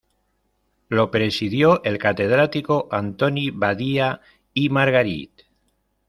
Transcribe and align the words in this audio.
Lo 0.89 1.11
presidió 1.11 1.83
el 1.83 1.99
catedrático 1.99 2.87
Antoni 2.89 3.51
Badia 3.51 4.19
i 4.55 4.67
Margarit. 4.67 5.43